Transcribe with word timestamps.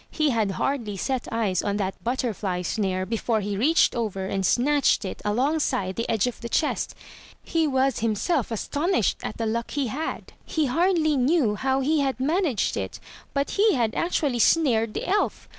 He 0.09 0.31
had 0.31 0.53
hardly 0.53 0.97
set 0.97 1.27
eyes 1.31 1.61
on 1.61 1.77
that 1.77 2.03
butterfly 2.03 2.63
snare 2.63 3.05
before 3.05 3.39
he 3.41 3.55
reached 3.55 3.93
over 3.93 4.25
and 4.25 4.43
snatched 4.43 5.05
it 5.05 5.21
alongside 5.23 5.95
the 5.95 6.09
edge 6.09 6.25
of 6.25 6.41
the 6.41 6.49
chest. 6.49 6.95
He 7.43 7.67
was 7.67 7.99
him 7.99 8.15
self 8.15 8.49
astonished 8.49 9.17
at 9.21 9.37
the 9.37 9.45
luck 9.45 9.69
he 9.69 9.85
had. 9.89 10.33
He 10.43 10.65
hardly 10.65 11.15
knew 11.17 11.53
how 11.53 11.81
he 11.81 11.99
had 11.99 12.19
managed 12.19 12.75
it— 12.77 12.99
but 13.35 13.51
he 13.51 13.75
had 13.75 13.93
actually 13.93 14.39
snared 14.39 14.95
the 14.95 15.07
elf. 15.07 15.47